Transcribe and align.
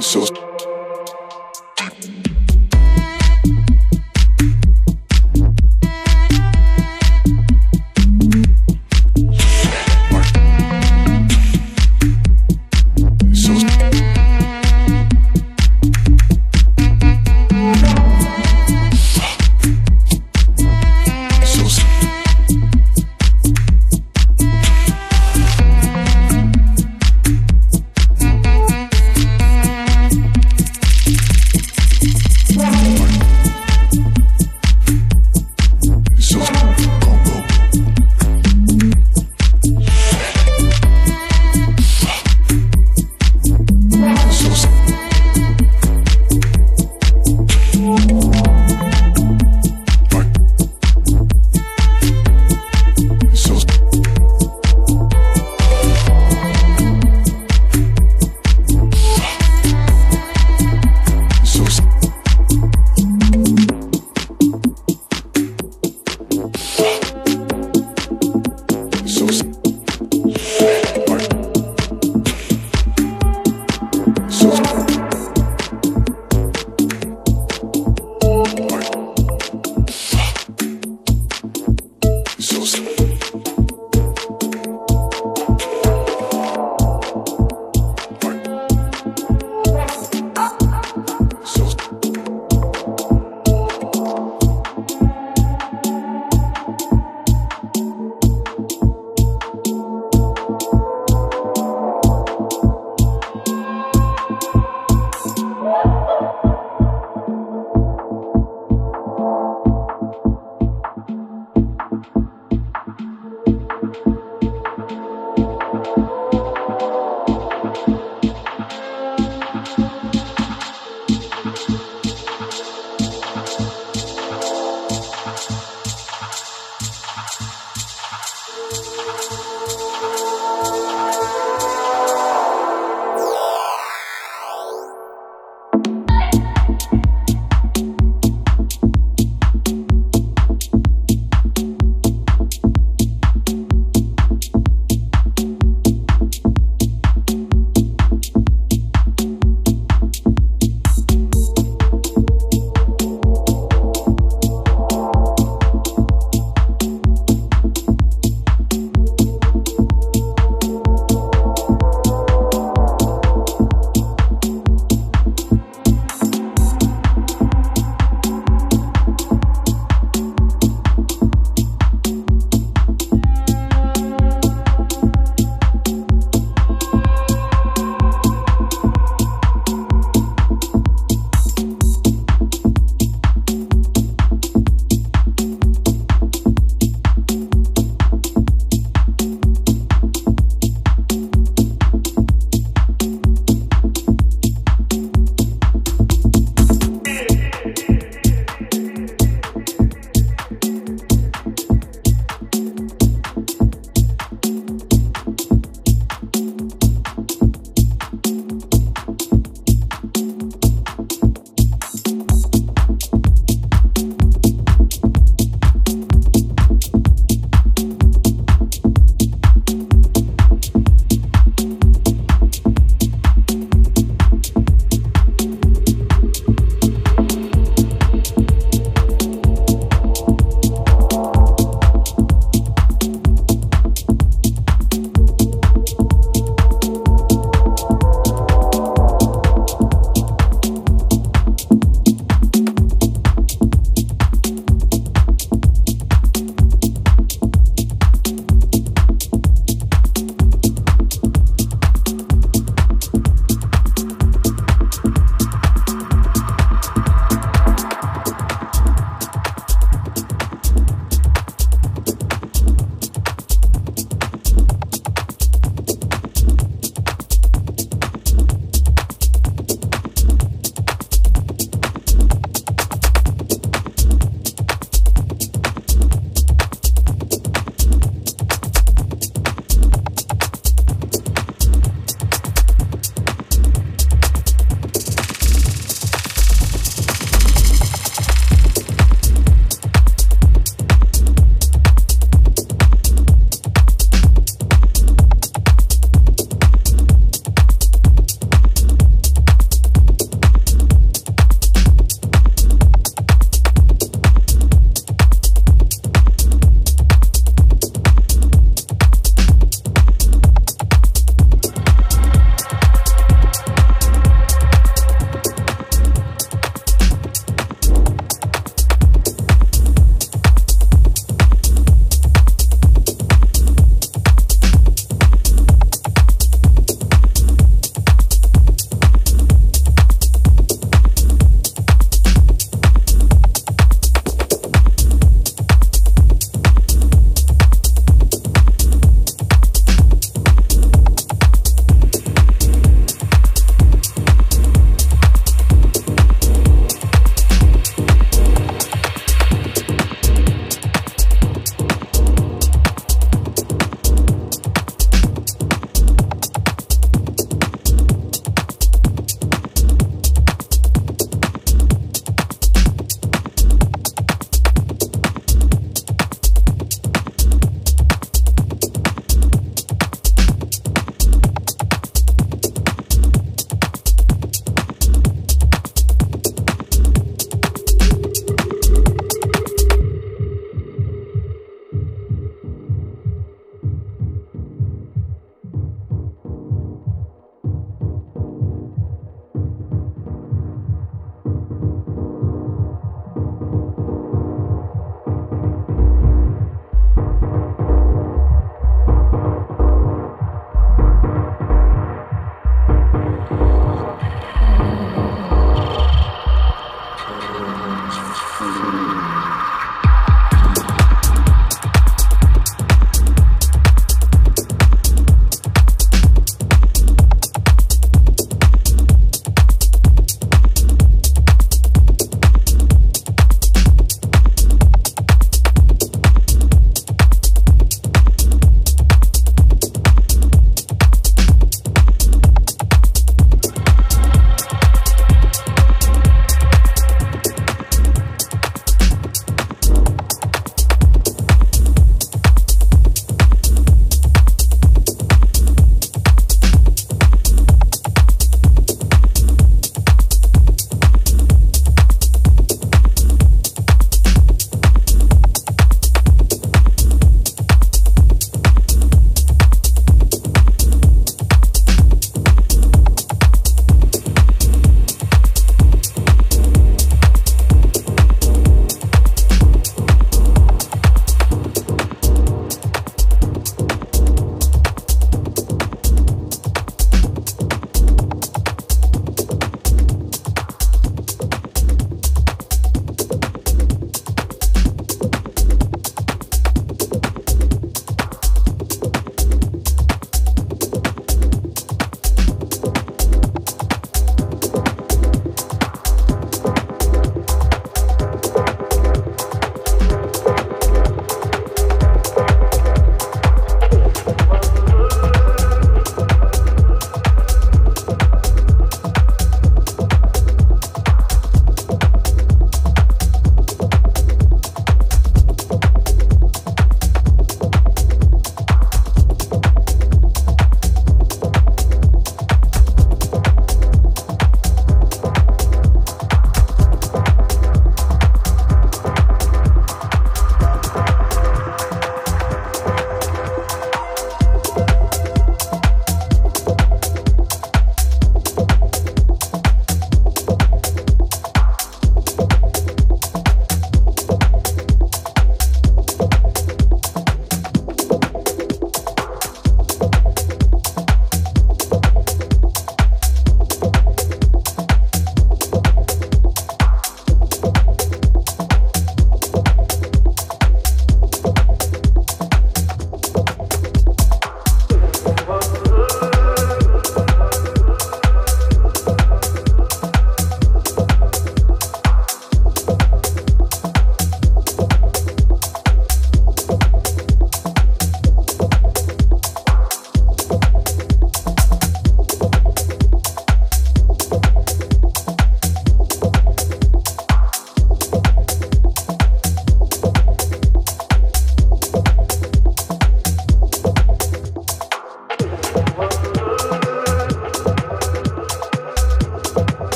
so 0.00 0.24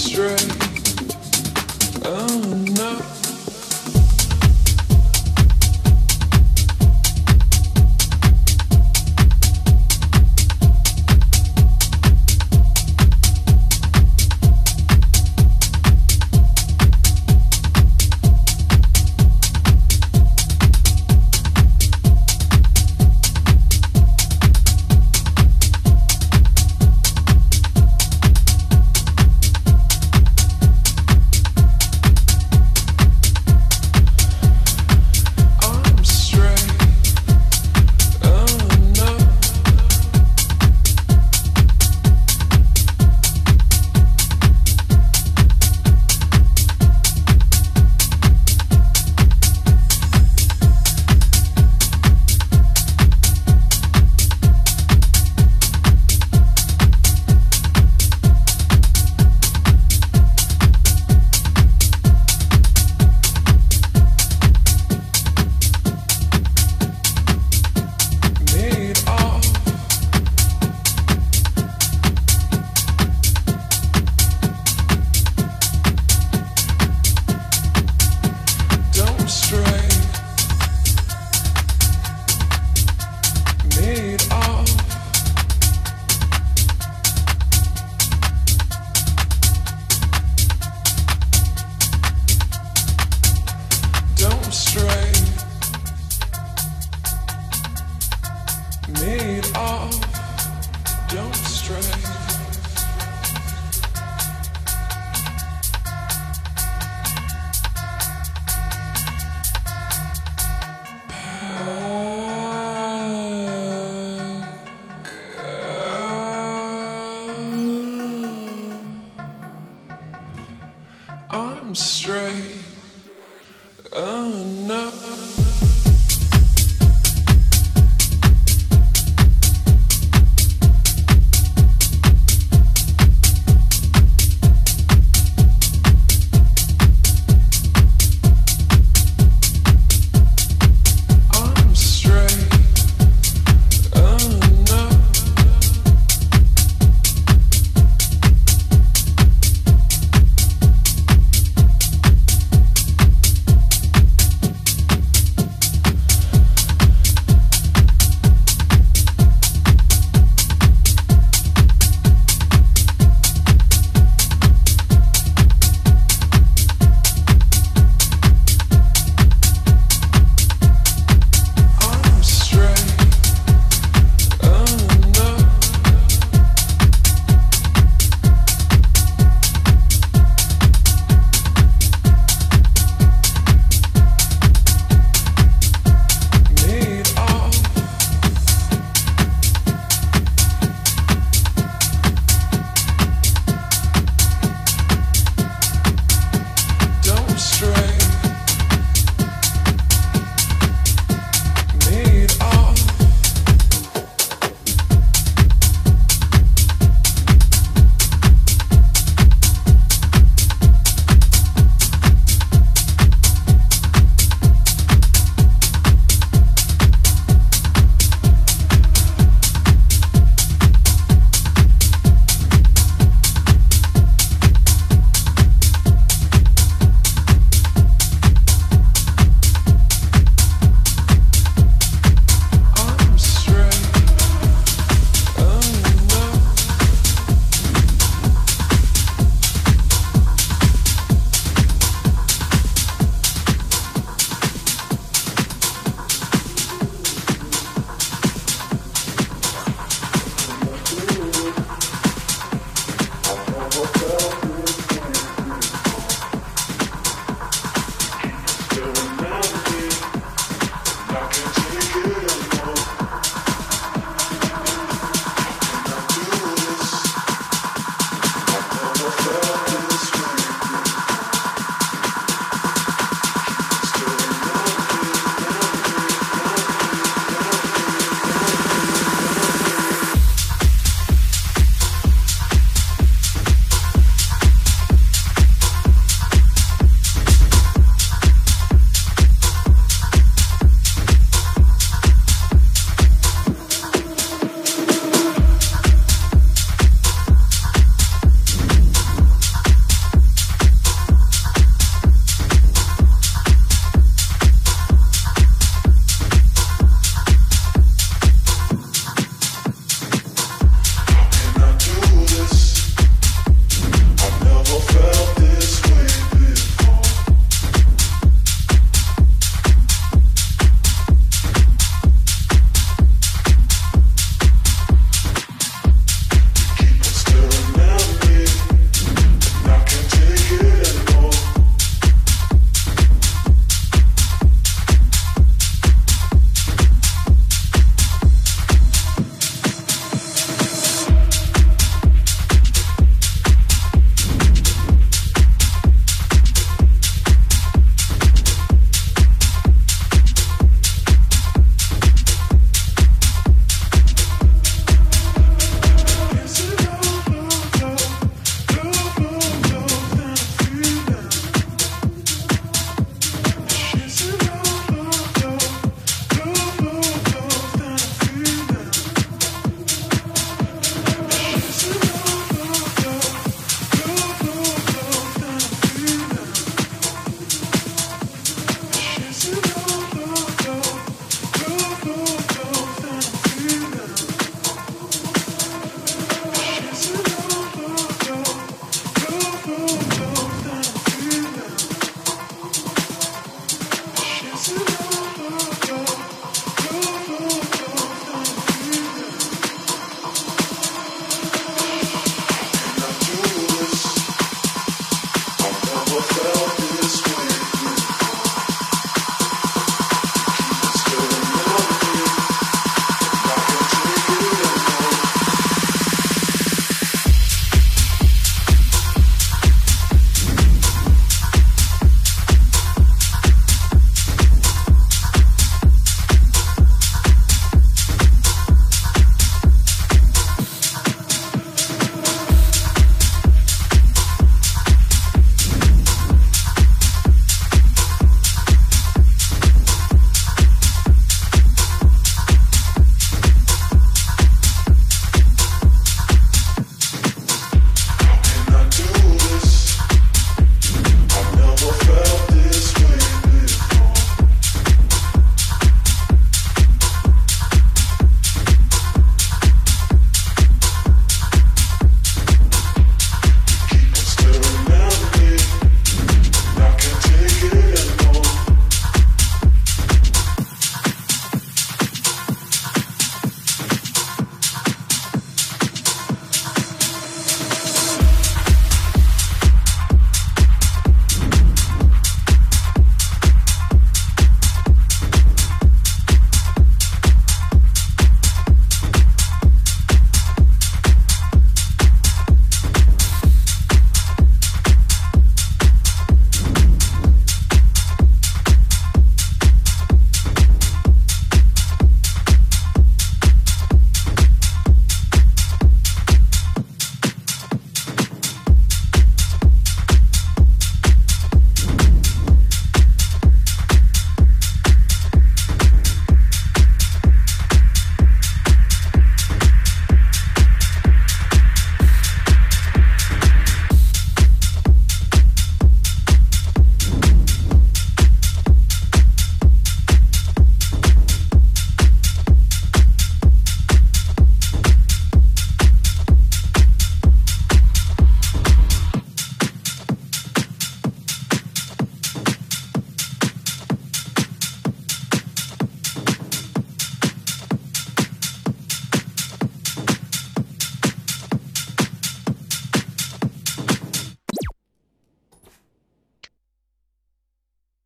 Straight. 0.00 0.59